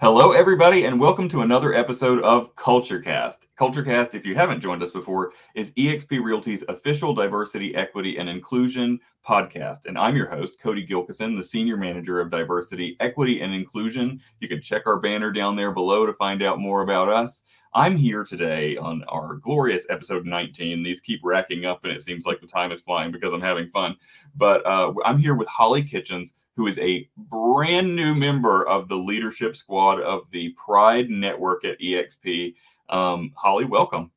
[0.00, 3.46] Hello, everybody, and welcome to another episode of CultureCast.
[3.58, 8.98] CultureCast, if you haven't joined us before, is eXp Realty's official diversity, equity, and inclusion
[9.24, 9.86] podcast.
[9.86, 14.20] And I'm your host, Cody Gilkeson, the Senior Manager of Diversity, Equity, and Inclusion.
[14.40, 17.44] You can check our banner down there below to find out more about us.
[17.74, 20.82] I'm here today on our glorious episode 19.
[20.82, 23.68] These keep racking up, and it seems like the time is flying because I'm having
[23.68, 23.96] fun.
[24.34, 28.96] But uh, I'm here with Holly Kitchens who is a brand new member of the
[28.96, 32.54] leadership squad of the Pride Network at EXP.
[32.88, 34.10] Um, Holly, welcome.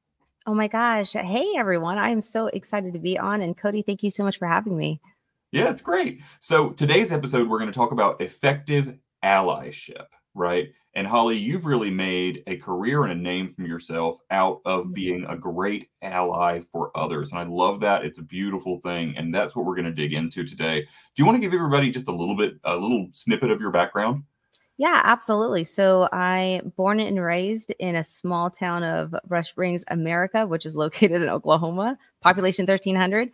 [0.48, 1.14] Oh my gosh.
[1.14, 1.98] Hey, everyone.
[1.98, 3.42] I'm so excited to be on.
[3.42, 5.02] And Cody, thank you so much for having me.
[5.52, 6.22] Yeah, it's great.
[6.40, 10.70] So, today's episode, we're going to talk about effective allyship, right?
[10.96, 14.94] And Holly, you've really made a career and a name from yourself out of mm-hmm.
[14.94, 17.32] being a great ally for others.
[17.32, 18.06] And I love that.
[18.06, 19.14] It's a beautiful thing.
[19.18, 20.82] And that's what we're going to dig into today.
[20.82, 23.72] Do you want to give everybody just a little bit, a little snippet of your
[23.72, 24.24] background?
[24.78, 25.66] Yeah, absolutely.
[25.66, 30.76] So I born and raised in a small town of Rush Springs, America, which is
[30.78, 33.30] located in Oklahoma, population 1300.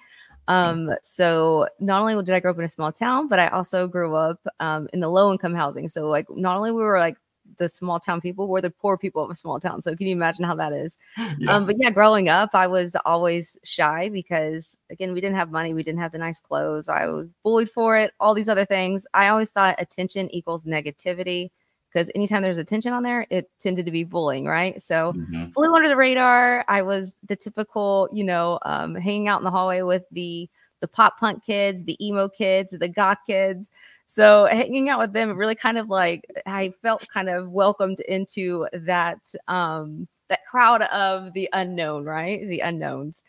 [0.48, 3.88] Um, so not only did I grow up in a small town, but I also
[3.88, 5.88] grew up um, in the low income housing.
[5.88, 7.18] So like not only we were like
[7.58, 9.82] the small town people were the poor people of a small town.
[9.82, 10.98] So can you imagine how that is?
[11.38, 11.56] Yeah.
[11.56, 15.74] Um, but yeah, growing up, I was always shy because again, we didn't have money,
[15.74, 16.90] we didn't have the nice clothes.
[16.90, 19.08] I was bullied for it, all these other things.
[19.14, 21.50] I always thought attention equals negativity
[21.92, 24.82] because anytime there's attention on there, it tended to be bullying, right?
[24.82, 25.52] So mm-hmm.
[25.52, 26.64] flew under the radar.
[26.68, 30.88] I was the typical, you know, um, hanging out in the hallway with the the
[30.88, 33.72] pop punk kids, the emo kids, the goth kids.
[34.14, 38.68] So hanging out with them really kind of like I felt kind of welcomed into
[38.74, 42.46] that um that crowd of the unknown, right?
[42.48, 43.24] The unknowns.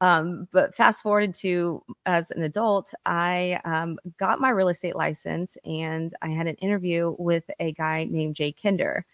[0.00, 5.56] Um, but fast forward to as an adult, I um, got my real estate license
[5.64, 9.04] and I had an interview with a guy named Jay Kinder,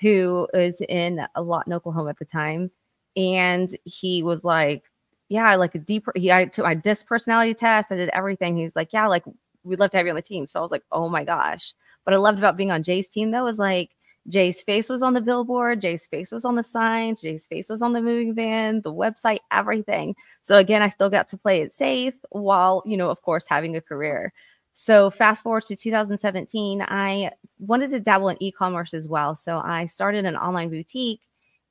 [0.00, 2.70] who is in a lot in Oklahoma at the time.
[3.16, 4.84] And he was like,
[5.30, 7.90] Yeah, like a deeper, he, I took my disc personality test.
[7.92, 8.56] I did everything.
[8.56, 9.24] He's like, Yeah, like
[9.64, 10.46] we'd love to have you on the team.
[10.46, 11.74] So I was like, oh my gosh.
[12.04, 13.90] What I loved about being on Jay's team though was like
[14.28, 17.82] Jay's face was on the billboard, Jay's face was on the signs, Jay's face was
[17.82, 20.14] on the moving van, the website, everything.
[20.42, 23.76] So again, I still got to play it safe while, you know, of course, having
[23.76, 24.32] a career.
[24.72, 29.34] So fast forward to 2017, I wanted to dabble in e-commerce as well.
[29.34, 31.20] So I started an online boutique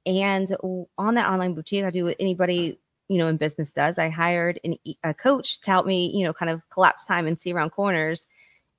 [0.05, 0.47] and
[0.97, 2.79] on that online boutique, I do what anybody
[3.13, 3.99] you know in business does.
[3.99, 7.39] I hired an, a coach to help me you know kind of collapse time and
[7.39, 8.27] see around corners.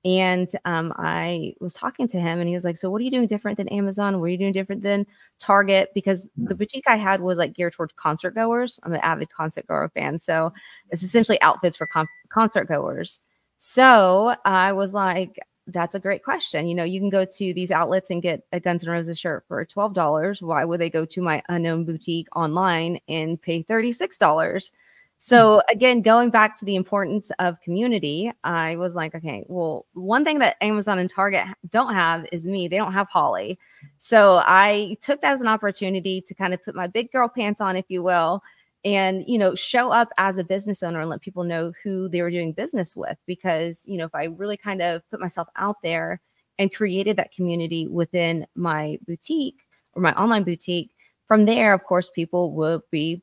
[0.05, 3.11] And um, i was talking to him and he was like so what are you
[3.11, 4.19] doing different than amazon?
[4.19, 5.07] What are you doing different than
[5.39, 5.89] target?
[5.95, 8.79] Because the boutique i had was like geared towards concert goers.
[8.83, 10.53] I'm an avid concert goer fan so
[10.91, 13.19] it's essentially outfits for con- concert goers.
[13.57, 16.67] So i was like that's a great question.
[16.67, 19.45] You know, you can go to these outlets and get a Guns N' Roses shirt
[19.47, 20.41] for $12.
[20.41, 24.71] Why would they go to my unknown boutique online and pay $36?
[25.17, 25.75] So, hmm.
[25.75, 30.39] again, going back to the importance of community, I was like, okay, well, one thing
[30.39, 32.67] that Amazon and Target don't have is me.
[32.67, 33.57] They don't have Holly.
[33.97, 37.61] So, I took that as an opportunity to kind of put my big girl pants
[37.61, 38.43] on, if you will,
[38.85, 42.21] and you know show up as a business owner and let people know who they
[42.21, 45.81] were doing business with because you know if i really kind of put myself out
[45.83, 46.21] there
[46.59, 49.59] and created that community within my boutique
[49.93, 50.91] or my online boutique
[51.27, 53.21] from there of course people will be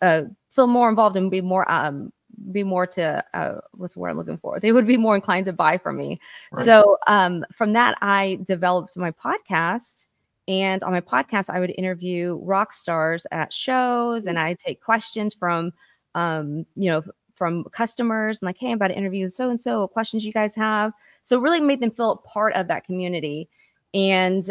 [0.00, 2.12] uh, feel more involved and be more um
[2.50, 4.58] be more to uh, what's the word I'm looking for?
[4.58, 6.20] They would be more inclined to buy from me.
[6.52, 6.64] Right.
[6.64, 10.06] So um, from that, I developed my podcast
[10.48, 15.34] and on my podcast, I would interview rock stars at shows and I take questions
[15.34, 15.72] from,
[16.14, 17.02] um, you know,
[17.34, 20.54] from customers and like, hey, I'm about to interview so and so, questions you guys
[20.56, 20.92] have.
[21.22, 23.48] So really made them feel part of that community.
[23.94, 24.42] And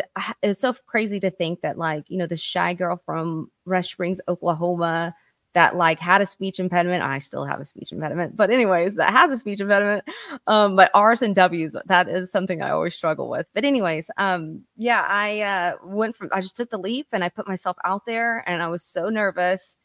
[0.44, 4.22] it's so crazy to think that, like, you know, this shy girl from Rush Springs,
[4.28, 5.16] Oklahoma,
[5.54, 7.04] that like had a speech impediment.
[7.04, 10.04] I still have a speech impediment, but anyways, that has a speech impediment.
[10.48, 13.48] Um, but R's and W's, that is something I always struggle with.
[13.54, 17.30] But anyways, um, yeah, I uh, went from I just took the leap and I
[17.30, 19.78] put myself out there, and I was so nervous,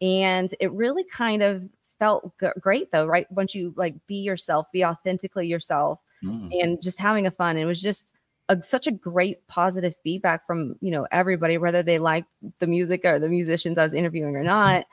[0.00, 1.62] and it really kind of
[1.98, 3.30] felt g- great though, right?
[3.30, 6.48] Once you like be yourself, be authentically yourself, mm.
[6.62, 7.58] and just having a fun.
[7.58, 8.10] It was just
[8.48, 12.24] a, such a great positive feedback from you know everybody, whether they like
[12.58, 14.86] the music or the musicians I was interviewing or not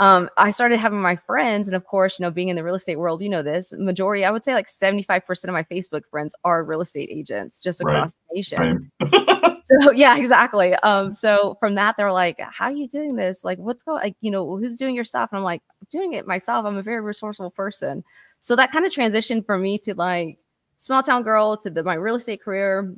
[0.00, 2.74] um, I started having my friends, and of course, you know, being in the real
[2.74, 6.34] estate world, you know this majority, I would say like 75% of my Facebook friends
[6.44, 8.24] are real estate agents just across right.
[8.30, 8.90] the nation.
[9.64, 10.74] so yeah, exactly.
[10.76, 13.44] Um, so from that, they're like, How are you doing this?
[13.44, 15.30] Like, what's going like, you know, who's doing your stuff?
[15.30, 16.66] And I'm like, doing it myself.
[16.66, 18.02] I'm a very resourceful person.
[18.40, 20.38] So that kind of transitioned for me to like
[20.76, 22.94] small town girl to the, my real estate career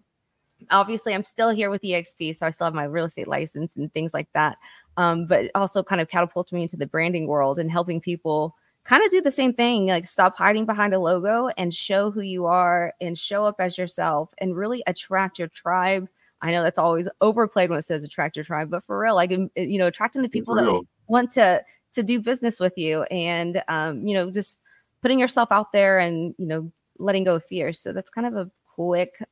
[0.71, 3.93] obviously I'm still here with EXP, so I still have my real estate license and
[3.93, 4.57] things like that.
[4.97, 9.05] Um, but also kind of catapulted me into the branding world and helping people kind
[9.05, 12.47] of do the same thing like stop hiding behind a logo and show who you
[12.47, 16.09] are and show up as yourself and really attract your tribe.
[16.41, 19.31] I know that's always overplayed when it says attract your tribe but for real like
[19.31, 24.07] you know attracting the people that want to to do business with you and um,
[24.07, 24.61] you know just
[25.03, 27.73] putting yourself out there and you know letting go of fear.
[27.73, 29.23] So that's kind of a quick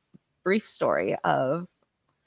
[0.43, 1.67] brief story of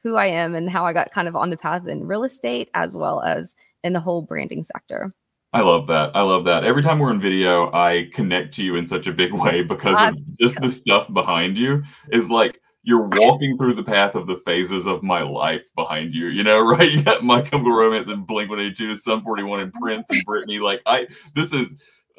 [0.09, 2.71] who i am and how i got kind of on the path in real estate
[2.75, 5.13] as well as in the whole branding sector
[5.53, 6.11] I love that.
[6.15, 6.65] I love that.
[6.65, 9.97] Every time we're in video, I connect to you in such a big way because
[9.99, 14.37] of just the stuff behind you is like you're walking through the path of the
[14.45, 16.27] phases of my life behind you.
[16.27, 16.91] You know, right?
[16.91, 20.61] You got My Chemical Romance and Blink 182, Sum 41 and Prince and Britney.
[20.61, 21.69] Like I this is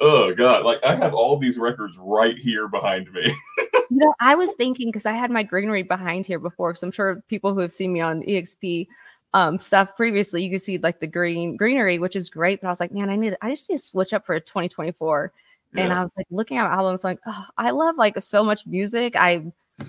[0.00, 3.32] oh god, like I have all these records right here behind me.
[3.90, 6.92] You know, I was thinking because I had my greenery behind here before, because I'm
[6.92, 8.86] sure people who have seen me on EXP
[9.34, 12.70] um stuff previously you can see like the green greenery which is great but i
[12.70, 15.32] was like man i need i just need to switch up for 2024
[15.74, 15.84] yeah.
[15.84, 19.14] and i was like looking at albums like oh, i love like so much music
[19.16, 19.44] i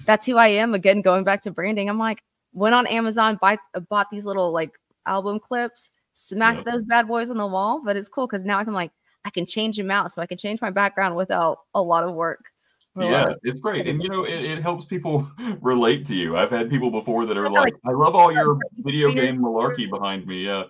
[0.05, 3.57] that's who i am again going back to branding i'm like went on amazon buy,
[3.89, 4.71] bought these little like
[5.07, 6.73] album clips smacked yeah.
[6.73, 8.91] those bad boys on the wall but it's cool because now i can like
[9.25, 12.13] i can change them out so i can change my background without a lot of
[12.13, 12.50] work
[12.99, 15.29] yeah, it's great, and you know, it, it helps people
[15.61, 16.37] relate to you.
[16.37, 20.25] I've had people before that are like, "I love all your video game malarkey behind
[20.27, 20.63] me." Yeah,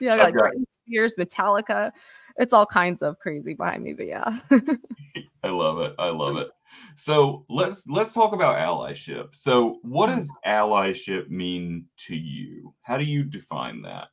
[0.00, 0.52] yeah, like got...
[0.86, 1.92] Spears, Metallica.
[2.38, 4.40] It's all kinds of crazy behind me, but yeah.
[5.42, 5.94] I love it.
[5.98, 6.48] I love it.
[6.94, 9.34] So let's let's talk about allyship.
[9.34, 10.20] So, what mm-hmm.
[10.20, 12.74] does allyship mean to you?
[12.82, 14.08] How do you define that?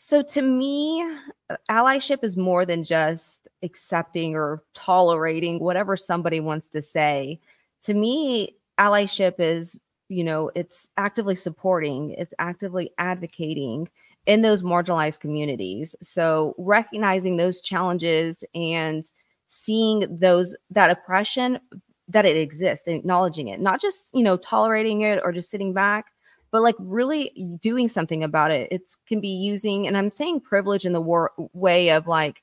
[0.00, 1.02] So to me,
[1.50, 7.40] uh, allyship is more than just accepting or tolerating whatever somebody wants to say.
[7.82, 9.76] To me, allyship is,
[10.08, 13.88] you know, it's actively supporting, it's actively advocating
[14.24, 15.96] in those marginalized communities.
[16.00, 19.10] So recognizing those challenges and
[19.48, 21.58] seeing those that oppression
[22.06, 25.72] that it exists and acknowledging it, not just, you know, tolerating it or just sitting
[25.72, 26.12] back,
[26.50, 28.70] but like really doing something about it.
[28.72, 32.42] It can be using, and I'm saying privilege in the war- way of like,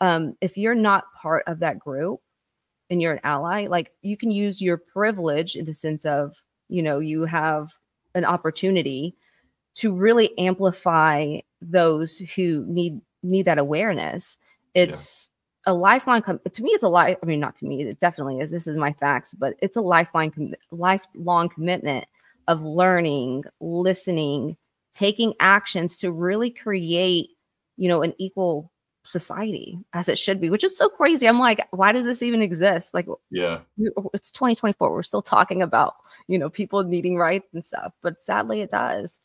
[0.00, 2.20] um, if you're not part of that group
[2.88, 6.82] and you're an ally, like you can use your privilege in the sense of, you
[6.82, 7.74] know, you have
[8.14, 9.14] an opportunity
[9.74, 14.38] to really amplify those who need need that awareness.
[14.74, 15.28] It's
[15.66, 15.72] yeah.
[15.72, 18.40] a lifelong com- to me it's a life I mean not to me it definitely
[18.40, 22.06] is this is my facts but it's a lifelong com- lifelong commitment
[22.50, 24.56] of learning, listening,
[24.92, 27.28] taking actions to really create,
[27.76, 28.72] you know, an equal
[29.04, 31.28] society as it should be, which is so crazy.
[31.28, 32.92] I'm like, why does this even exist?
[32.92, 33.60] Like, yeah,
[34.12, 34.92] it's 2024.
[34.92, 35.94] We're still talking about,
[36.26, 39.20] you know, people needing rights and stuff, but sadly it does.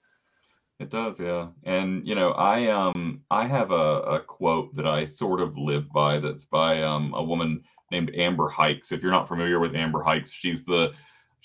[0.79, 1.47] It does, yeah.
[1.63, 5.91] And you know, I um I have a, a quote that I sort of live
[5.91, 8.91] by that's by um a woman named Amber Hikes.
[8.91, 10.93] If you're not familiar with Amber Hikes, she's the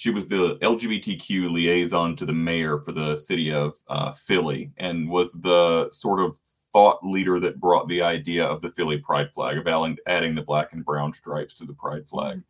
[0.01, 5.11] she was the LGBTQ liaison to the mayor for the city of uh, Philly and
[5.11, 6.39] was the sort of
[6.73, 9.67] thought leader that brought the idea of the Philly pride flag, of
[10.07, 12.43] adding the black and brown stripes to the pride flag.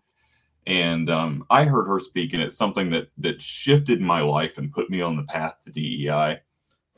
[0.69, 4.71] And um, I heard her speak, and it's something that that shifted my life and
[4.71, 6.39] put me on the path to DEI.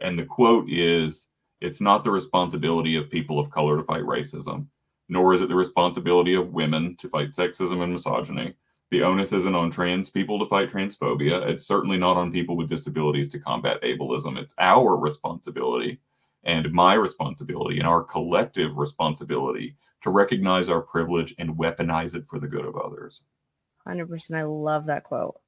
[0.02, 1.28] And the quote is,
[1.62, 4.66] "It's not the responsibility of people of color to fight racism,
[5.08, 8.54] nor is it the responsibility of women to fight sexism and misogyny."
[8.92, 11.48] The onus isn't on trans people to fight transphobia.
[11.48, 14.36] It's certainly not on people with disabilities to combat ableism.
[14.36, 15.98] It's our responsibility
[16.44, 22.38] and my responsibility and our collective responsibility to recognize our privilege and weaponize it for
[22.38, 23.22] the good of others.
[23.88, 24.36] 100%.
[24.36, 25.40] I love that quote.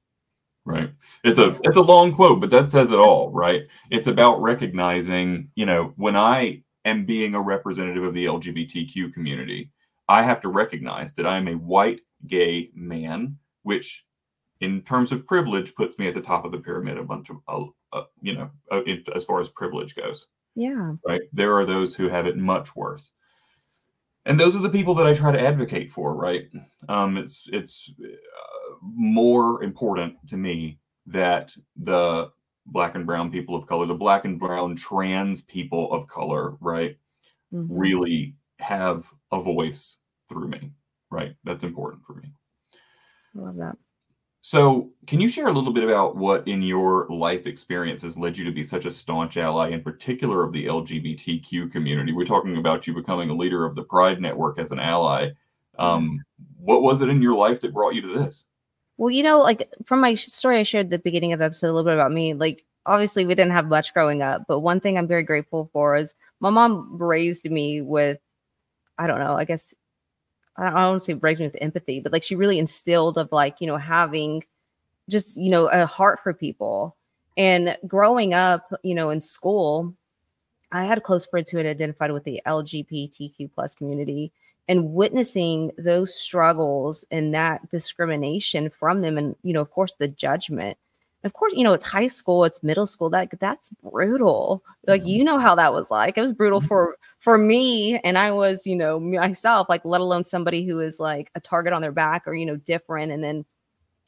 [0.65, 0.91] Right.
[1.23, 3.67] It's a it's a long quote, but that says it all, right?
[3.91, 9.69] It's about recognizing, you know, when I am being a representative of the LGBTQ community,
[10.09, 14.05] I have to recognize that I am a white gay man, which
[14.61, 17.37] in terms of privilege puts me at the top of the pyramid a bunch of
[17.47, 18.81] uh, uh, you know uh,
[19.13, 20.27] as far as privilege goes.
[20.55, 20.93] Yeah.
[21.05, 21.21] Right?
[21.33, 23.11] There are those who have it much worse.
[24.25, 26.47] And those are the people that i try to advocate for right?
[26.89, 32.31] Um, it's it's uh, more important to me that the
[32.65, 36.97] black and brown people of color the black and brown trans people of color right
[37.53, 37.71] mm-hmm.
[37.71, 40.71] really have a voice through me
[41.09, 41.35] right?
[41.43, 42.31] That's important for me.
[43.37, 43.77] I love that.
[44.41, 48.37] So, can you share a little bit about what in your life experience has led
[48.37, 52.11] you to be such a staunch ally, in particular of the LGBTQ community?
[52.11, 55.31] We're talking about you becoming a leader of the Pride Network as an ally.
[55.79, 56.23] Um,
[56.59, 58.45] what was it in your life that brought you to this?
[58.97, 61.69] Well, you know, like from my story I shared at the beginning of the episode,
[61.69, 64.79] a little bit about me, like obviously we didn't have much growing up, but one
[64.79, 68.19] thing I'm very grateful for is my mom raised me with,
[68.97, 69.73] I don't know, I guess
[70.57, 73.31] I don't want to say raised me with empathy, but like she really instilled of
[73.31, 74.43] like, you know, having
[75.09, 76.95] just, you know, a heart for people.
[77.37, 79.93] And growing up, you know, in school,
[80.71, 84.31] I had close friends who had identified with the LGBTQ plus community
[84.67, 90.07] and witnessing those struggles and that discrimination from them and you know of course the
[90.07, 90.77] judgment
[91.23, 95.23] of course you know it's high school it's middle school that that's brutal like you
[95.23, 96.67] know how that was like it was brutal mm-hmm.
[96.67, 100.99] for for me and i was you know myself like let alone somebody who is
[100.99, 103.43] like a target on their back or you know different and then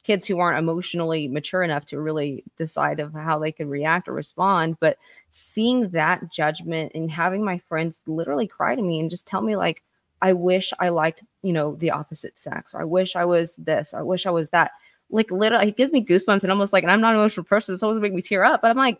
[0.04, 4.12] kids who aren't emotionally mature enough to really decide of how they can react or
[4.12, 4.98] respond but
[5.30, 9.56] seeing that judgment and having my friends literally cry to me and just tell me
[9.56, 9.82] like
[10.20, 13.94] I wish I liked, you know, the opposite sex, or I wish I was this,
[13.94, 14.72] or I wish I was that.
[15.10, 17.72] Like literally, it gives me goosebumps and almost like, and I'm not an emotional person,
[17.72, 18.98] it's always make me tear up, but I'm like,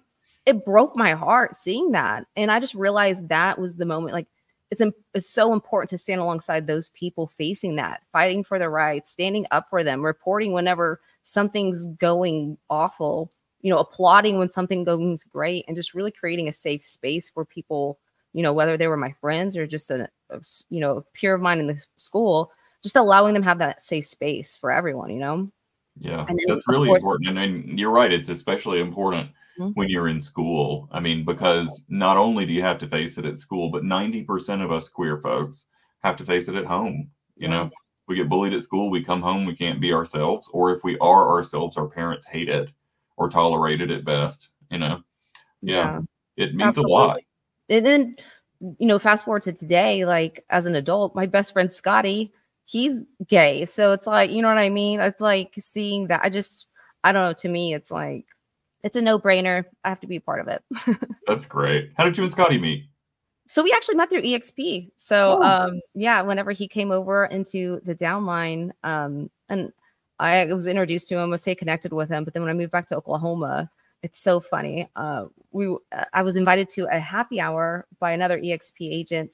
[0.49, 2.27] it broke my heart seeing that.
[2.35, 4.27] And I just realized that was the moment, like,
[4.71, 4.83] it's,
[5.15, 9.47] it's so important to stand alongside those people facing that, fighting for their rights, standing
[9.51, 15.65] up for them, reporting whenever something's going awful, you know, applauding when something goes great,
[15.69, 17.99] and just really creating a safe space for people
[18.33, 21.35] you know, whether they were my friends or just a, a you know, a peer
[21.35, 22.53] of mine in the school,
[22.83, 25.51] just allowing them have that safe space for everyone, you know?
[25.99, 27.31] Yeah, then, that's really course, important.
[27.31, 29.71] And, and you're right, it's especially important mm-hmm.
[29.75, 30.89] when you're in school.
[30.93, 34.63] I mean, because not only do you have to face it at school, but 90%
[34.63, 35.67] of us queer folks
[36.03, 37.11] have to face it at home.
[37.37, 37.71] You know,
[38.07, 40.49] we get bullied at school, we come home, we can't be ourselves.
[40.53, 42.71] Or if we are ourselves, our parents hate it
[43.17, 45.03] or tolerate it at best, you know?
[45.61, 45.75] Yeah.
[45.75, 46.45] yeah.
[46.45, 46.93] It means Absolutely.
[46.93, 47.21] a lot
[47.69, 48.17] and then
[48.61, 52.33] you know fast forward to today like as an adult my best friend scotty
[52.65, 56.29] he's gay so it's like you know what i mean it's like seeing that i
[56.29, 56.67] just
[57.05, 58.27] i don't know to me it's like
[58.83, 59.65] it's a no-brainer.
[59.85, 60.63] I have to be a part of it.
[61.27, 61.93] That's great.
[61.97, 62.89] How did you and scotty meet?
[63.49, 65.43] So we actually met through exp so oh.
[65.43, 69.73] um yeah whenever he came over into the downline um and
[70.19, 72.73] i was introduced to him was stay connected with him but then when i moved
[72.73, 73.71] back to oklahoma
[74.03, 74.89] it's so funny.
[74.97, 79.33] Uh, we uh, I was invited to a happy hour by another EXP agent,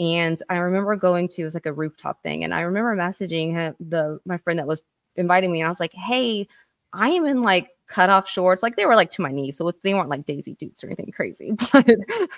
[0.00, 3.52] and I remember going to it was like a rooftop thing, and I remember messaging
[3.52, 4.82] him, the my friend that was
[5.16, 6.48] inviting me, and I was like, "Hey,
[6.92, 9.94] I am in like cutoff shorts, like they were like to my knees, so they
[9.94, 11.88] weren't like Daisy Dukes or anything crazy, but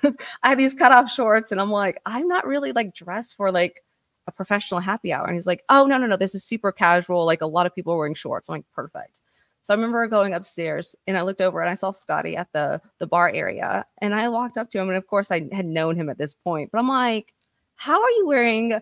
[0.43, 3.83] I had these cutoff shorts, and I'm like, I'm not really like dressed for like."
[4.27, 7.25] a professional happy hour and he's like oh no no no this is super casual
[7.25, 9.19] like a lot of people are wearing shorts i'm like perfect
[9.63, 12.81] so I remember going upstairs and I looked over and I saw Scotty at the
[12.99, 15.97] the bar area and I walked up to him and of course I had known
[15.97, 17.35] him at this point, but I'm like,
[17.77, 18.81] how are you wearing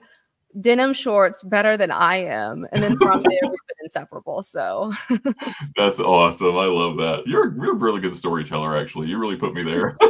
[0.60, 2.66] denim shorts better than I am?
[2.72, 4.42] And then from there we've been inseparable.
[4.42, 4.92] So
[5.76, 6.56] that's awesome.
[6.56, 7.22] I love that.
[7.26, 9.08] You're you're a really good storyteller, actually.
[9.08, 9.96] You really put me there.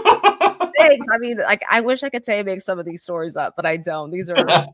[0.78, 1.06] Thanks.
[1.12, 3.54] I mean, like I wish I could say I make some of these stories up,
[3.56, 4.10] but I don't.
[4.10, 4.66] These are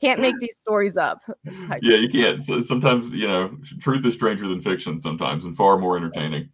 [0.00, 1.20] can't make these stories up.
[1.44, 2.42] yeah, you can't.
[2.42, 6.48] So sometimes, you know, truth is stranger than fiction sometimes and far more entertaining.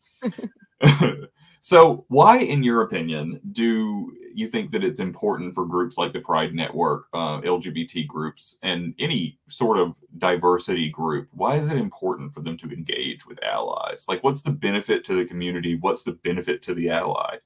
[1.66, 6.20] So, why, in your opinion, do you think that it's important for groups like the
[6.20, 11.26] Pride Network, uh, LGBT groups, and any sort of diversity group?
[11.32, 14.04] Why is it important for them to engage with allies?
[14.06, 15.74] Like, what's the benefit to the community?
[15.74, 17.38] What's the benefit to the ally?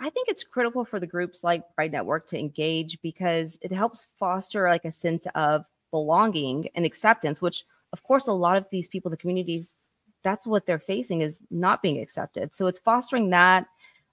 [0.00, 4.08] I think it's critical for the groups like Pride Network to engage because it helps
[4.18, 8.88] foster like a sense of belonging and acceptance, which of course a lot of these
[8.88, 9.76] people, the communities,
[10.22, 12.54] that's what they're facing is not being accepted.
[12.54, 13.66] So it's fostering that.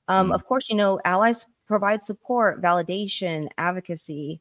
[0.08, 0.36] Um, mm.
[0.36, 4.40] Of course, you know, allies provide support, validation, advocacy.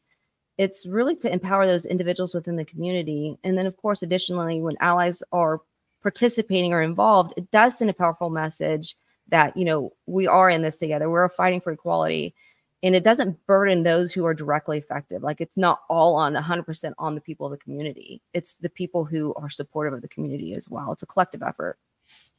[0.59, 3.39] It's really to empower those individuals within the community.
[3.45, 5.63] And then, of course, additionally, when allies are
[6.03, 8.97] participating or involved, it does send a powerful message
[9.29, 12.35] that you know we are in this together we're fighting for equality
[12.85, 15.23] and it doesn't burden those who are directly affected.
[15.23, 18.21] Like it's not all on 100% on the people of the community.
[18.35, 20.93] It's the people who are supportive of the community as well.
[20.93, 21.79] It's a collective effort.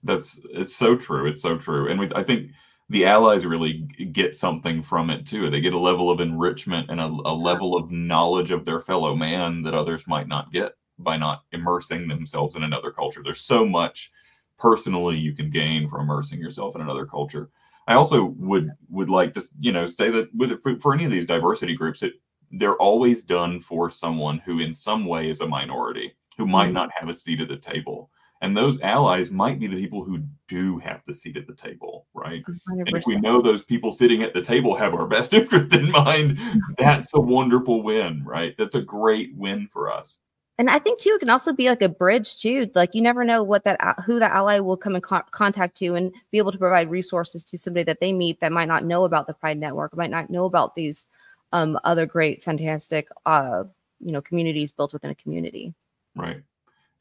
[0.04, 1.26] That's it's so true.
[1.26, 1.90] It's so true.
[1.90, 2.52] And we, i think
[2.90, 3.80] the allies really
[4.12, 5.50] get something from it too.
[5.50, 9.16] They get a level of enrichment and a, a level of knowledge of their fellow
[9.16, 13.24] man that others might not get by not immersing themselves in another culture.
[13.24, 14.12] There's so much
[14.60, 17.50] personally you can gain from immersing yourself in another culture.
[17.88, 21.12] I also would would like to you know say that with for, for any of
[21.12, 22.14] these diversity groups, it
[22.52, 26.74] they're always done for someone who in some way is a minority who might mm-hmm.
[26.74, 28.10] not have a seat at the table.
[28.42, 32.06] And those allies might be the people who do have the seat at the table,
[32.14, 32.44] right?
[32.46, 32.60] 100%.
[32.68, 35.90] And if we know those people sitting at the table have our best interest in
[35.90, 36.38] mind,
[36.78, 38.54] that's a wonderful win, right?
[38.58, 40.18] That's a great win for us.
[40.58, 42.70] And I think too, it can also be like a bridge too.
[42.76, 45.96] Like you never know what that who that ally will come in co- contact to,
[45.96, 49.04] and be able to provide resources to somebody that they meet that might not know
[49.04, 51.06] about the Pride Network, might not know about these
[51.52, 53.64] um, other great, fantastic, uh,
[54.00, 55.74] you know, communities built within a community.
[56.16, 56.42] Right,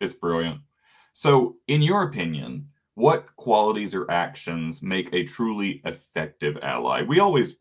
[0.00, 0.60] it's brilliant.
[1.12, 7.02] So, in your opinion, what qualities or actions make a truly effective ally?
[7.02, 7.54] We always,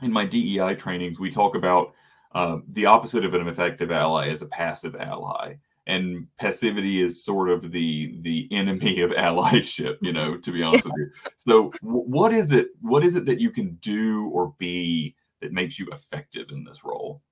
[0.00, 1.92] in my DEI trainings, we talk about
[2.34, 5.54] uh, the opposite of an effective ally is a passive ally.
[5.86, 10.84] And passivity is sort of the the enemy of allyship you know to be honest
[10.84, 11.10] with you.
[11.36, 15.78] So what is it what is it that you can do or be that makes
[15.78, 17.22] you effective in this role?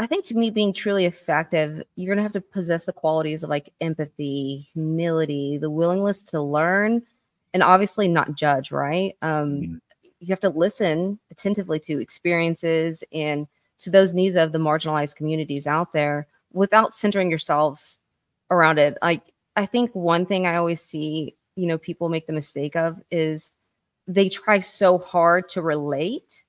[0.00, 3.42] I think to me being truly effective you're going to have to possess the qualities
[3.42, 7.02] of like empathy humility the willingness to learn
[7.52, 9.16] and obviously not judge right?
[9.20, 9.74] Um mm-hmm.
[10.20, 13.46] you have to listen attentively to experiences and
[13.78, 17.98] to those needs of the marginalized communities out there without centering yourselves
[18.50, 18.98] around it.
[19.02, 19.22] Like
[19.56, 23.52] I think one thing I always see, you know, people make the mistake of is
[24.06, 26.44] they try so hard to relate.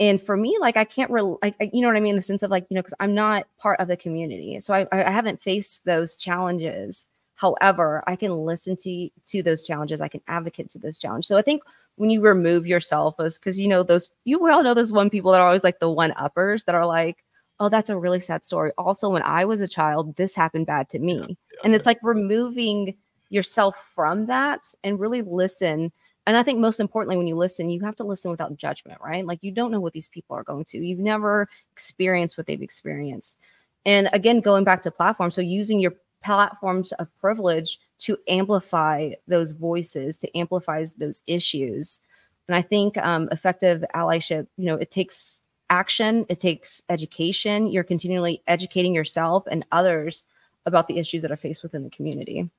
[0.00, 1.10] And for me, like I can't
[1.42, 2.10] like, you know what I mean?
[2.10, 4.58] In the sense of like, you know, because I'm not part of the community.
[4.60, 7.06] So I, I haven't faced those challenges.
[7.40, 10.02] However, I can listen to to those challenges.
[10.02, 11.26] I can advocate to those challenges.
[11.26, 11.62] So I think
[11.96, 15.08] when you remove yourself as because you know those you we all know those one
[15.08, 17.24] people that are always like the one uppers that are like
[17.58, 18.72] oh that's a really sad story.
[18.76, 21.14] Also when i was a child this happened bad to me.
[21.14, 22.94] yeah, yeah, and it's like removing
[23.30, 25.90] yourself from that and really listen.
[26.26, 29.24] And i think most importantly when you listen you have to listen without judgment right?
[29.24, 30.78] Like you don't know what these people are going to.
[30.78, 33.38] You've never experienced what they've experienced.
[33.86, 39.52] And again going back to platform so using your platforms of privilege to amplify those
[39.52, 42.00] voices, to amplify those issues.
[42.48, 47.66] And I think um, effective allyship, you know, it takes action, it takes education.
[47.66, 50.24] You're continually educating yourself and others
[50.66, 52.50] about the issues that are faced within the community.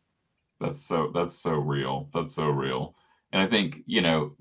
[0.60, 2.10] That's so that's so real.
[2.14, 2.96] That's so real.
[3.32, 4.36] And I think, you know,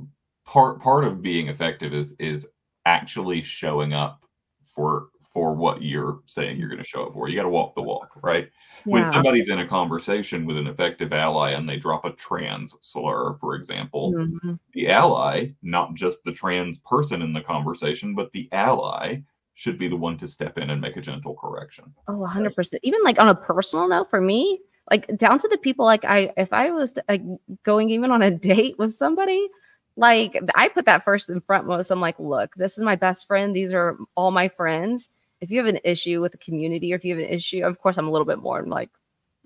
[0.44, 2.46] part part of being effective is is
[2.84, 4.24] actually showing up
[4.64, 7.28] for for what you're saying you're going to show up for.
[7.28, 8.50] You got to walk the walk, right?
[8.84, 8.92] Yeah.
[8.92, 13.34] When somebody's in a conversation with an effective ally and they drop a trans slur,
[13.34, 14.54] for example, mm-hmm.
[14.72, 19.22] the ally, not just the trans person in the conversation, but the ally
[19.54, 21.92] should be the one to step in and make a gentle correction.
[22.08, 22.78] Oh, 100%.
[22.82, 26.32] Even like on a personal note for me, like down to the people like I
[26.36, 27.22] if I was like
[27.62, 29.48] going even on a date with somebody,
[29.96, 31.90] like I put that first and front most.
[31.90, 33.54] I'm like, look, this is my best friend.
[33.54, 35.10] These are all my friends.
[35.40, 37.78] If you have an issue with the community, or if you have an issue, of
[37.80, 38.90] course, I'm a little bit more like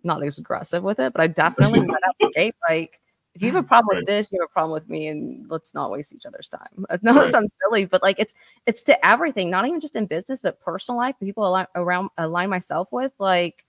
[0.03, 2.55] not as aggressive with it, but I definitely let out the gate.
[2.69, 3.01] Like,
[3.35, 4.01] if you have a problem right.
[4.03, 6.87] with this, you have a problem with me, and let's not waste each other's time.
[7.03, 7.25] No, right.
[7.25, 8.35] that sounds silly, but like it's
[8.67, 11.17] it's to everything, not even just in business, but personal life.
[11.21, 13.65] People align, around align myself with, like,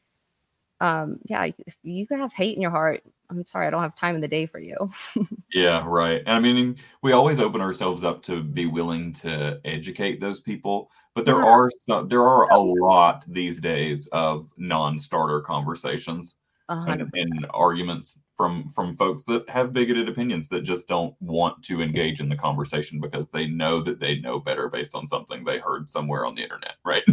[0.81, 4.15] um, yeah, if you have hate in your heart, I'm sorry, I don't have time
[4.15, 4.75] in the day for you.
[5.53, 6.21] yeah, right.
[6.25, 10.91] And I mean, we always open ourselves up to be willing to educate those people,
[11.13, 11.45] but there yeah.
[11.45, 16.35] are some, there are a lot these days of non-starter conversations
[16.69, 21.81] and, and, arguments from from folks that have bigoted opinions that just don't want to
[21.81, 25.59] engage in the conversation because they know that they know better based on something they
[25.59, 27.03] heard somewhere on the internet, right?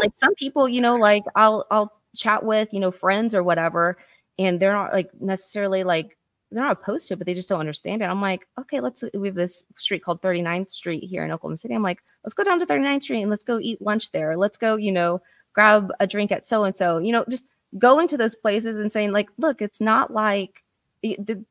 [0.00, 3.96] like some people, you know, like I'll I'll chat with, you know, friends or whatever
[4.38, 6.16] and they're not like necessarily like
[6.50, 8.06] they're not opposed to it, but they just don't understand it.
[8.06, 11.74] I'm like, okay, let's we have this street called 39th Street here in Oklahoma City.
[11.74, 14.36] I'm like, let's go down to 39th Street and let's go eat lunch there.
[14.36, 15.20] Let's go, you know,
[15.52, 16.98] grab a drink at so and so.
[16.98, 20.62] You know, just going to those places and saying like, look, it's not like
[21.02, 21.44] the,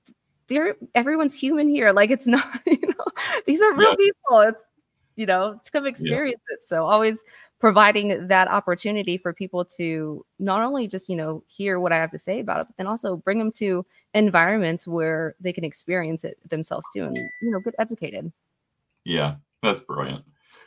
[0.48, 1.92] they're everyone's human here.
[1.92, 3.06] Like it's not, you know,
[3.46, 3.96] these are real yeah.
[3.98, 4.40] people.
[4.42, 4.66] It's
[5.16, 6.56] you know, to come experience yeah.
[6.56, 6.64] it.
[6.64, 7.24] So always
[7.60, 12.12] providing that opportunity for people to not only just you know hear what i have
[12.12, 16.24] to say about it but then also bring them to environments where they can experience
[16.24, 18.32] it themselves too and you know get educated.
[19.04, 20.24] Yeah that's brilliant.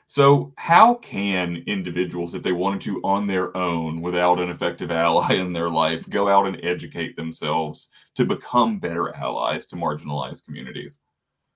[0.06, 5.34] So how can individuals if they wanted to on their own without an effective ally
[5.34, 10.98] in their life go out and educate themselves to become better allies to marginalized communities?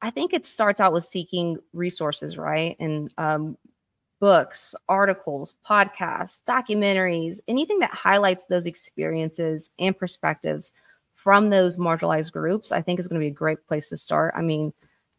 [0.02, 2.76] I think it starts out with seeking resources, right?
[2.78, 3.56] And um,
[4.24, 10.72] books, articles, podcasts, documentaries, anything that highlights those experiences and perspectives
[11.14, 14.32] from those marginalized groups, I think is going to be a great place to start.
[14.34, 14.72] I mean,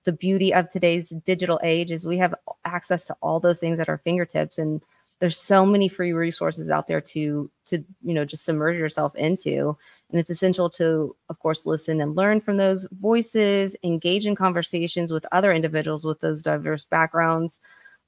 [0.06, 2.34] the beauty of today's digital age is we have
[2.66, 4.82] access to all those things at our fingertips and
[5.20, 9.78] there's so many free resources out there to to you know just submerge yourself into
[10.10, 15.14] and it's essential to of course listen and learn from those voices engage in conversations
[15.14, 17.60] with other individuals with those diverse backgrounds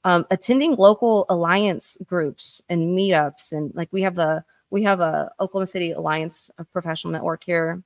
[0.03, 5.31] um, attending local alliance groups and meetups and like we have the we have a
[5.39, 7.81] Oklahoma City Alliance Professional Network here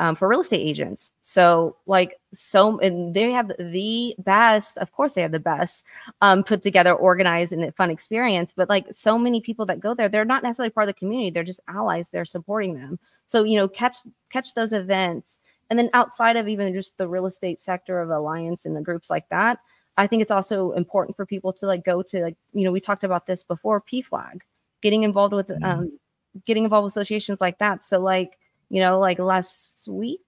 [0.00, 1.12] um, for real estate agents.
[1.20, 4.78] So like so, and they have the best.
[4.78, 5.84] Of course, they have the best
[6.22, 8.54] um, put together, organized, and fun experience.
[8.56, 11.30] But like so many people that go there, they're not necessarily part of the community.
[11.30, 12.08] They're just allies.
[12.08, 12.98] They're supporting them.
[13.26, 13.98] So you know, catch
[14.30, 18.64] catch those events, and then outside of even just the real estate sector of alliance
[18.64, 19.58] and the groups like that,
[20.00, 22.80] I think it's also important for people to like go to like you know we
[22.80, 24.40] talked about this before PFLAG,
[24.80, 25.62] getting involved with mm-hmm.
[25.62, 25.98] um,
[26.46, 27.84] getting involved with associations like that.
[27.84, 28.38] So like
[28.70, 30.22] you know, like last week,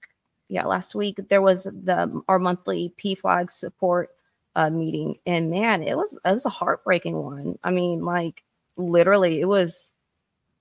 [0.48, 4.10] yeah, last week there was the our monthly PFLAG support
[4.56, 7.58] uh, meeting, and man, it was it was a heartbreaking one.
[7.64, 8.44] I mean, like
[8.76, 9.94] literally, it was.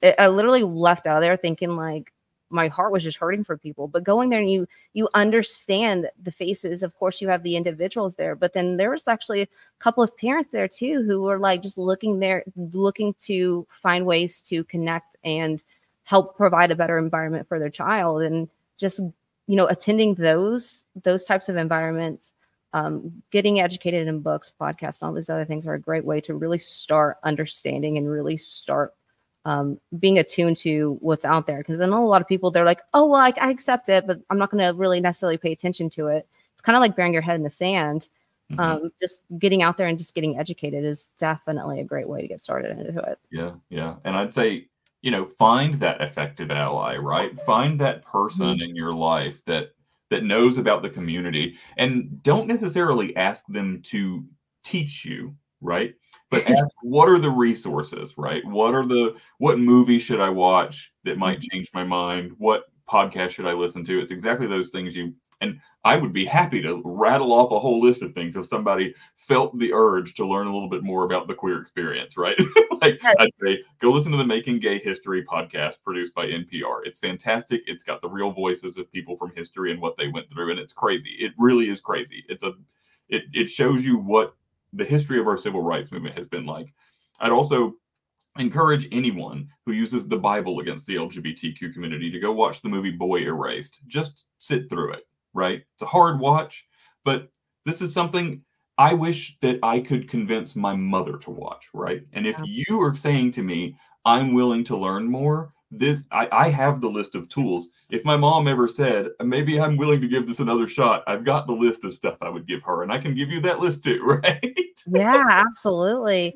[0.02, 2.14] It, I literally left out of there thinking like
[2.52, 6.32] my heart was just hurting for people but going there and you you understand the
[6.32, 9.48] faces of course you have the individuals there but then there was actually a
[9.80, 14.42] couple of parents there too who were like just looking there looking to find ways
[14.42, 15.64] to connect and
[16.04, 18.22] help provide a better environment for their child.
[18.22, 19.00] And just
[19.48, 22.34] you know attending those those types of environments
[22.74, 26.34] um, getting educated in books podcasts all these other things are a great way to
[26.34, 28.94] really start understanding and really start
[29.46, 31.60] um, being attuned to what's out there.
[31.60, 34.06] Because i know a lot of people they're like oh well I, I accept it
[34.08, 36.28] but i'm not going to really necessarily pay attention to it.
[36.54, 38.10] It's kind of like burying your head in the sand.
[38.52, 38.60] Mm-hmm.
[38.60, 42.28] um, just getting out there and just getting educated is definitely a great way to
[42.28, 43.18] get started into it.
[43.32, 43.96] Yeah yeah.
[44.04, 44.68] And i'd say
[45.02, 47.40] you know find that effective ally right?
[47.42, 48.62] Find that person mm-hmm.
[48.62, 49.72] in your life that
[50.10, 54.26] that knows about the community and don't necessarily ask them to
[54.64, 55.96] teach you right
[56.32, 60.92] but ask what are the resources right what are the what movie should i watch
[61.04, 61.56] that might mm-hmm.
[61.56, 65.60] change my mind what podcast should i listen to it's exactly those things you and
[65.84, 69.58] I would be happy to rattle off a whole list of things if somebody felt
[69.58, 72.40] the urge to learn a little bit more about the queer experience, right?
[72.82, 76.82] like I'd say, go listen to the Making Gay History podcast produced by NPR.
[76.86, 77.64] It's fantastic.
[77.66, 80.60] It's got the real voices of people from history and what they went through, and
[80.60, 81.16] it's crazy.
[81.20, 82.24] It really is crazy.
[82.30, 82.54] It's a
[83.10, 84.36] it it shows you what
[84.74, 86.74] the history of our civil rights movement has been like.
[87.20, 87.76] I'd also
[88.38, 92.92] encourage anyone who uses the Bible against the LGBTQ community to go watch the movie
[92.92, 93.80] Boy Erased.
[93.88, 95.62] Just sit through it right?
[95.74, 96.68] It's a hard watch,
[97.04, 97.30] but
[97.66, 98.42] this is something
[98.78, 102.04] I wish that I could convince my mother to watch, right?
[102.14, 106.50] And if you are saying to me, I'm willing to learn more, this I, I
[106.50, 107.70] have the list of tools.
[107.90, 111.48] If my mom ever said, maybe I'm willing to give this another shot, I've got
[111.48, 113.84] the list of stuff I would give her, and I can give you that list
[113.84, 114.58] too, right?
[114.88, 116.36] yeah, absolutely.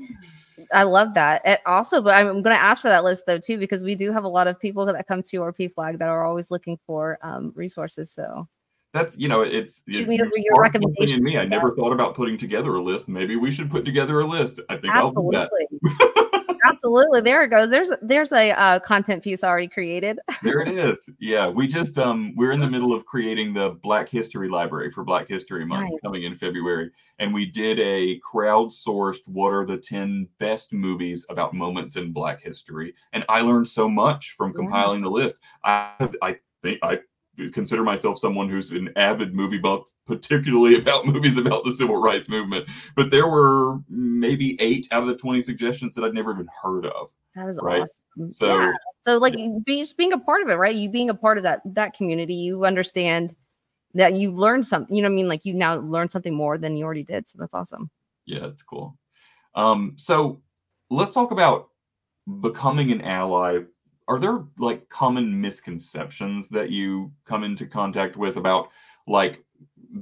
[0.73, 1.41] I love that.
[1.43, 4.11] And also, but I'm going to ask for that list though too, because we do
[4.11, 7.19] have a lot of people that come to our flag that are always looking for
[7.21, 8.11] um, resources.
[8.11, 8.47] So
[8.93, 11.29] that's you know it's me your recommendations.
[11.29, 13.09] Me, I never thought about putting together a list.
[13.09, 14.61] Maybe we should put together a list.
[14.69, 15.37] I think Absolutely.
[15.37, 15.49] I'll do
[15.81, 16.29] that.
[16.65, 17.69] Absolutely, there it goes.
[17.69, 20.19] There's there's a uh, content piece already created.
[20.43, 21.09] there it is.
[21.19, 25.03] Yeah, we just um we're in the middle of creating the Black History Library for
[25.03, 25.99] Black History Month nice.
[26.03, 31.53] coming in February, and we did a crowdsourced what are the ten best movies about
[31.53, 35.05] moments in Black history, and I learned so much from compiling yeah.
[35.05, 35.39] the list.
[35.63, 36.99] I I think I
[37.53, 42.29] consider myself someone who's an avid movie buff, particularly about movies about the civil rights
[42.29, 42.67] movement.
[42.95, 46.85] But there were maybe eight out of the 20 suggestions that I'd never even heard
[46.85, 47.11] of.
[47.35, 47.81] That is right?
[47.81, 48.33] awesome.
[48.33, 48.73] So, yeah.
[49.01, 49.49] so like yeah.
[49.65, 50.73] be, just being a part of it, right?
[50.73, 53.35] You being a part of that that community, you understand
[53.93, 54.95] that you learned something.
[54.95, 57.27] You know, I mean, like you now learned something more than you already did.
[57.27, 57.89] So that's awesome.
[58.25, 58.97] Yeah, it's cool.
[59.53, 60.41] Um, so
[60.89, 61.69] let's talk about
[62.41, 63.59] becoming an ally
[64.07, 68.69] are there like common misconceptions that you come into contact with about
[69.07, 69.43] like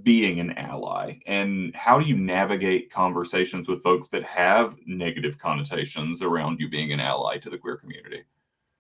[0.02, 1.20] being an ally?
[1.26, 6.92] And how do you navigate conversations with folks that have negative connotations around you being
[6.92, 8.24] an ally to the queer community?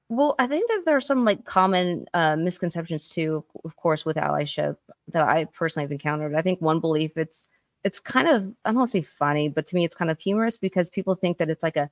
[0.09, 4.17] Well i think that there are some like common uh, misconceptions too of course with
[4.17, 4.75] allyship
[5.07, 6.35] that i personally have encountered.
[6.35, 7.47] I think one belief it's
[7.83, 10.19] it's kind of i don't want to say funny but to me it's kind of
[10.19, 11.89] humorous because people think that it's like a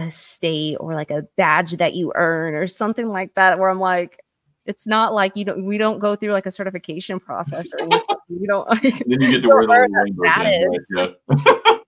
[0.00, 3.80] a state or like a badge that you earn or something like that where i'm
[3.80, 4.20] like
[4.68, 8.02] it's not like you don't we don't go through like a certification process or anything.
[8.28, 10.86] you don't like, then you get to wear the status.
[10.94, 11.78] yeah.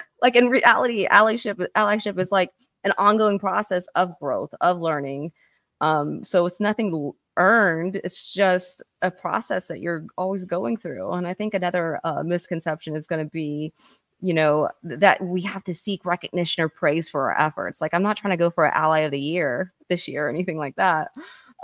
[0.22, 2.50] like in reality allyship allyship is like
[2.84, 5.32] an ongoing process of growth of learning
[5.80, 11.26] um so it's nothing earned it's just a process that you're always going through and
[11.26, 13.72] i think another uh, misconception is going to be
[14.20, 17.80] you know that we have to seek recognition or praise for our efforts.
[17.80, 20.30] Like i'm not trying to go for an ally of the year this year or
[20.30, 21.10] anything like that.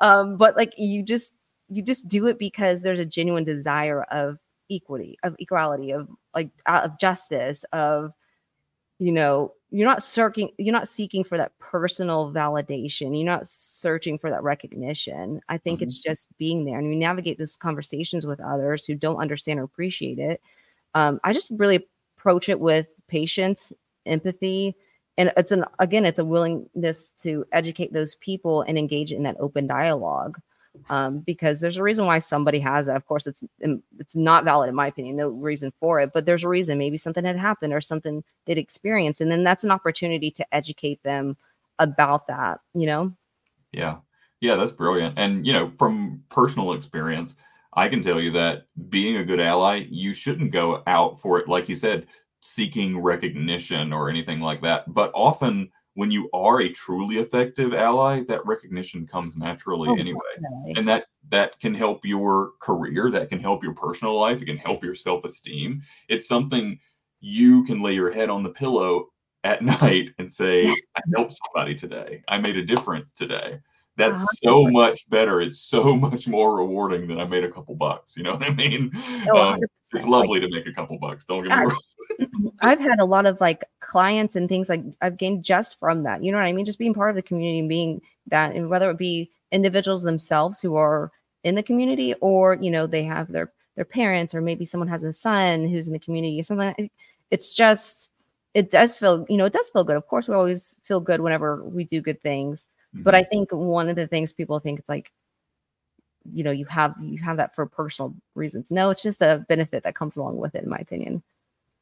[0.01, 1.35] Um but like you just
[1.69, 4.39] you just do it because there's a genuine desire of
[4.71, 8.13] equity of equality of like of justice of
[8.99, 13.17] you know you're not searching you're not seeking for that personal validation.
[13.17, 15.41] You're not searching for that recognition.
[15.49, 15.85] I think mm-hmm.
[15.85, 19.65] it's just being there and you navigate those conversations with others who don't understand or
[19.65, 20.43] appreciate it.
[20.95, 21.87] Um, i just really
[22.21, 23.73] approach it with patience
[24.07, 24.75] empathy
[25.17, 29.37] and it's an again it's a willingness to educate those people and engage in that
[29.41, 30.39] open dialogue
[30.89, 32.95] um, because there's a reason why somebody has it.
[32.95, 35.17] Of course, it's it's not valid in my opinion.
[35.17, 36.79] No reason for it, but there's a reason.
[36.79, 41.03] Maybe something had happened or something they'd experienced, and then that's an opportunity to educate
[41.03, 41.37] them
[41.81, 42.61] about that.
[42.75, 43.13] You know?
[43.73, 43.97] Yeah,
[44.41, 45.19] yeah, that's brilliant.
[45.19, 47.35] And you know, from personal experience,
[47.81, 51.49] I can tell you that being a good ally, you shouldn't go out for it,
[51.49, 52.09] like you said,
[52.41, 54.93] seeking recognition or anything like that.
[54.93, 60.21] But often when you are a truly effective ally, that recognition comes naturally oh, anyway.
[60.35, 60.75] Definitely.
[60.77, 64.59] And that that can help your career, that can help your personal life, it can
[64.59, 65.81] help your self-esteem.
[66.11, 66.79] It's something
[67.21, 69.07] you can lay your head on the pillow
[69.43, 72.25] at night and say, I helped somebody today.
[72.29, 73.59] I made a difference today.
[74.01, 75.41] That's so much better.
[75.41, 78.17] It's so much more rewarding than I made a couple bucks.
[78.17, 78.91] You know what I mean?
[79.33, 79.61] Oh, um,
[79.93, 81.25] it's lovely to make a couple bucks.
[81.25, 82.53] Don't get me wrong.
[82.61, 86.23] I've had a lot of like clients and things like I've gained just from that.
[86.23, 86.65] You know what I mean?
[86.65, 90.61] Just being part of the community and being that, and whether it be individuals themselves
[90.61, 91.11] who are
[91.43, 95.05] in the community or you know they have their their parents or maybe someone has
[95.05, 96.43] a son who's in the community.
[96.43, 96.91] Something.
[97.31, 98.11] It's just
[98.55, 99.97] it does feel you know it does feel good.
[99.97, 102.69] Of course, we always feel good whenever we do good things.
[102.95, 103.05] Mm-hmm.
[103.05, 105.13] But I think one of the things people think it's like
[106.31, 108.71] you know you have you have that for personal reasons.
[108.71, 111.23] No it's just a benefit that comes along with it in my opinion.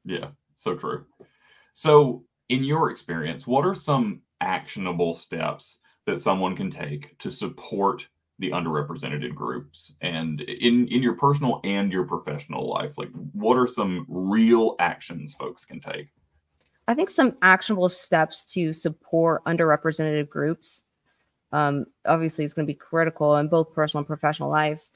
[0.04, 1.06] Yeah so true.
[1.72, 8.06] So in your experience what are some actionable steps that someone can take to support
[8.38, 9.92] the underrepresented groups?
[10.00, 15.34] And in in your personal and your professional life like what are some real actions
[15.34, 16.08] folks can take?
[16.86, 20.82] I think some actionable steps to support underrepresented groups
[21.52, 24.90] um, obviously it's going to be critical in both personal and professional lives.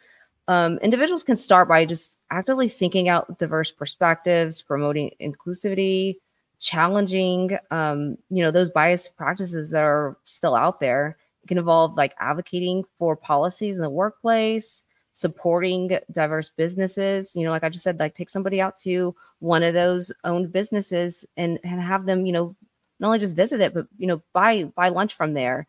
[0.48, 6.16] Um, individuals can start by just actively seeking out diverse perspectives, promoting inclusivity,
[6.58, 11.16] challenging, um, you know, those bias practices that are still out there.
[11.42, 17.34] It can involve like advocating for policies in the workplace, supporting diverse businesses.
[17.36, 20.52] You know, like I just said, like take somebody out to one of those owned
[20.52, 22.56] businesses and, and have them, you know,
[23.00, 25.66] not only just visit it, but you know, buy buy lunch from there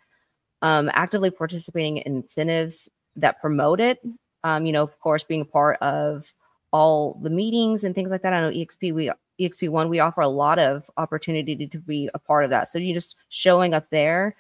[0.63, 3.99] um, actively participating in incentives that promote it.
[4.43, 6.33] Um, you know, of course, being a part of
[6.71, 8.33] all the meetings and things like that.
[8.33, 12.19] I know EXP, we EXP one, we offer a lot of opportunity to be a
[12.19, 12.69] part of that.
[12.69, 14.35] So you just showing up there.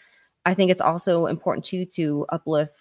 [0.45, 2.73] I think it's also important too to uplift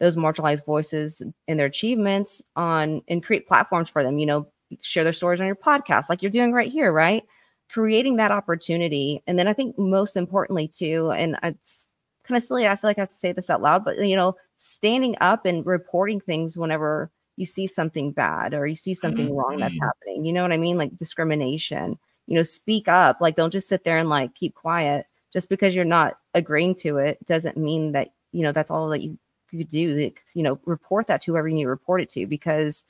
[0.00, 4.18] those marginalized voices and their achievements on and create platforms for them.
[4.18, 4.46] You know,
[4.80, 7.24] share their stories on your podcast, like you're doing right here, right?
[7.70, 11.88] Creating that opportunity, and then I think most importantly too, and it's
[12.26, 12.66] kind of silly.
[12.66, 15.46] I feel like I have to say this out loud, but you know, standing up
[15.46, 19.34] and reporting things whenever you see something bad or you see something mm-hmm.
[19.34, 19.84] wrong that's mm-hmm.
[19.84, 20.24] happening.
[20.24, 20.78] You know what I mean?
[20.78, 21.98] Like discrimination.
[22.26, 23.20] You know, speak up.
[23.20, 25.06] Like don't just sit there and like keep quiet.
[25.32, 29.02] Just because you're not agreeing to it doesn't mean that you know that's all that
[29.02, 29.18] you
[29.50, 30.10] you do.
[30.34, 32.84] You know, report that to whoever you need to report it to because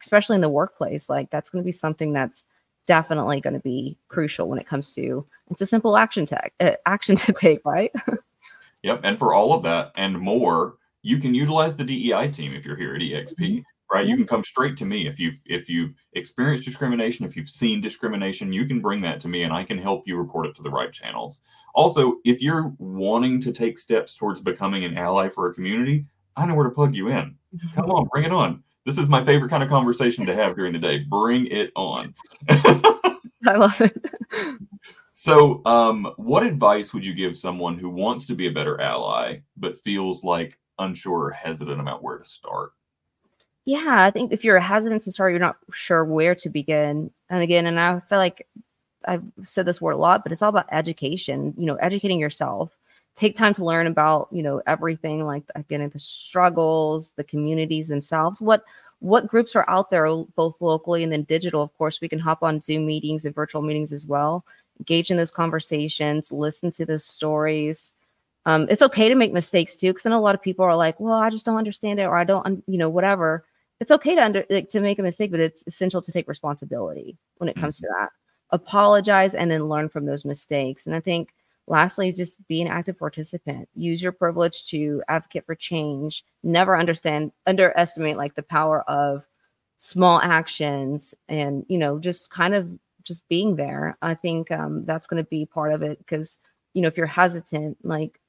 [0.00, 2.44] especially in the workplace, like that's going to be something that's
[2.86, 6.72] definitely going to be crucial when it comes to it's a simple action tag uh,
[6.86, 7.92] action to take, right?
[8.86, 9.00] Yep.
[9.02, 12.76] And for all of that and more, you can utilize the DEI team if you're
[12.76, 13.34] here at EXP.
[13.36, 13.58] Mm-hmm.
[13.92, 14.06] Right.
[14.06, 17.80] You can come straight to me if you've if you've experienced discrimination, if you've seen
[17.80, 20.62] discrimination, you can bring that to me and I can help you report it to
[20.62, 21.40] the right channels.
[21.74, 26.46] Also, if you're wanting to take steps towards becoming an ally for a community, I
[26.46, 27.36] know where to plug you in.
[27.54, 27.74] Mm-hmm.
[27.74, 28.62] Come on, bring it on.
[28.84, 30.98] This is my favorite kind of conversation to have during the day.
[31.00, 32.14] Bring it on.
[32.48, 33.96] I love it.
[35.18, 39.38] So, um, what advice would you give someone who wants to be a better ally
[39.56, 42.72] but feels like unsure or hesitant about where to start?
[43.64, 47.10] Yeah, I think if you're hesitant to start, you're not sure where to begin.
[47.30, 48.46] And again, and I feel like
[49.06, 52.76] I've said this word a lot, but it's all about education, you know, educating yourself.
[53.14, 58.42] Take time to learn about, you know, everything like again, the struggles, the communities themselves,
[58.42, 58.64] what
[58.98, 61.62] what groups are out there both locally and then digital.
[61.62, 64.44] Of course, we can hop on Zoom meetings and virtual meetings as well
[64.78, 67.92] engage in those conversations, listen to those stories.
[68.46, 71.00] Um, it's okay to make mistakes too, because know a lot of people are like,
[71.00, 73.44] "Well, I just don't understand it," or "I don't," you know, whatever.
[73.80, 77.18] It's okay to under like, to make a mistake, but it's essential to take responsibility
[77.38, 77.86] when it comes mm-hmm.
[77.86, 78.10] to that.
[78.50, 80.86] Apologize and then learn from those mistakes.
[80.86, 81.34] And I think,
[81.66, 83.68] lastly, just be an active participant.
[83.74, 86.24] Use your privilege to advocate for change.
[86.44, 89.24] Never understand underestimate like the power of
[89.78, 92.70] small actions, and you know, just kind of
[93.06, 93.96] just being there.
[94.02, 96.38] I think um, that's going to be part of it because
[96.74, 98.20] you know if you're hesitant, like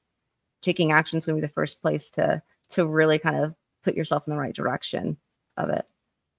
[0.62, 3.94] taking action is going to be the first place to to really kind of put
[3.94, 5.16] yourself in the right direction
[5.56, 5.86] of it.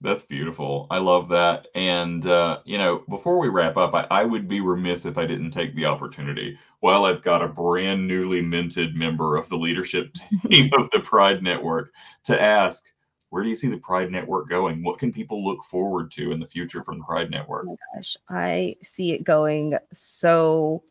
[0.02, 0.88] That's beautiful.
[0.90, 1.68] I love that.
[1.76, 5.26] And, uh, you know, before we wrap up, I, I, would be remiss if I
[5.26, 10.14] didn't take the opportunity while I've got a brand newly minted member of the leadership
[10.48, 11.92] team of the Pride Network
[12.26, 12.86] to ask,
[13.30, 14.84] where do you see the Pride Network going?
[14.84, 17.66] What can people look forward to in the future from the Pride Network?
[17.68, 20.84] Oh gosh, I see it going so,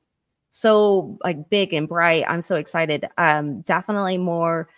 [0.53, 2.25] so like big and bright.
[2.29, 3.09] I'm so excited.
[3.19, 4.69] Um, definitely more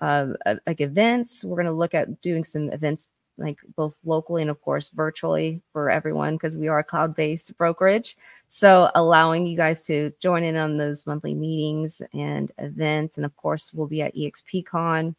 [0.00, 0.28] uh,
[0.66, 1.44] like events.
[1.44, 5.62] We're going to look at doing some events like both locally and of course virtually
[5.72, 8.16] for everyone because we are a cloud-based brokerage
[8.48, 13.34] so allowing you guys to join in on those monthly meetings and events and of
[13.36, 15.14] course we'll be at EXPCON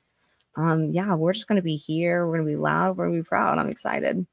[0.58, 3.18] um yeah we're just going to be here we're going to be loud we're going
[3.18, 4.26] to be proud i'm excited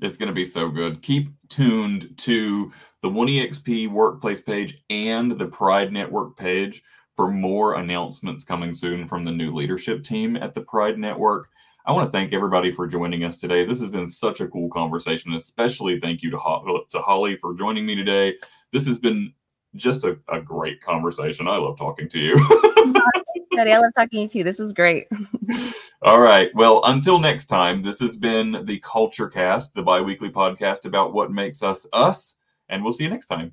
[0.00, 5.46] it's going to be so good keep tuned to the 1exp workplace page and the
[5.46, 6.82] pride network page
[7.16, 11.48] for more announcements coming soon from the new leadership team at the pride network
[11.86, 13.66] I want to thank everybody for joining us today.
[13.66, 17.52] This has been such a cool conversation, especially thank you to, Ho- to Holly for
[17.52, 18.36] joining me today.
[18.72, 19.34] This has been
[19.76, 21.46] just a, a great conversation.
[21.46, 23.04] I love talking to you.
[23.56, 24.44] Daddy, I love talking to you.
[24.44, 25.06] This was great.
[26.02, 26.50] All right.
[26.54, 31.30] Well, until next time, this has been the CultureCast, the bi weekly podcast about what
[31.30, 32.36] makes us us.
[32.68, 33.52] And we'll see you next time.